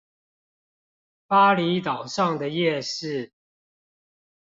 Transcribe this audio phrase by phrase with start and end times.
[1.27, 3.31] 峇里島上的夜市